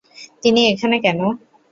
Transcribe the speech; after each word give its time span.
তিনি 0.43 0.61
এখানে 0.71 0.95
কেন? 1.05 1.19